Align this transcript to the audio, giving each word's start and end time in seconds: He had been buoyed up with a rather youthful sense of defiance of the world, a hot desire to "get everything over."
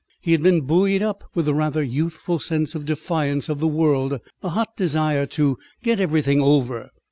He 0.19 0.31
had 0.31 0.41
been 0.41 0.61
buoyed 0.61 1.03
up 1.03 1.25
with 1.35 1.47
a 1.47 1.53
rather 1.53 1.83
youthful 1.83 2.39
sense 2.39 2.73
of 2.73 2.85
defiance 2.85 3.49
of 3.49 3.59
the 3.59 3.67
world, 3.67 4.19
a 4.41 4.49
hot 4.49 4.75
desire 4.75 5.27
to 5.27 5.59
"get 5.83 5.99
everything 5.99 6.41
over." 6.41 6.89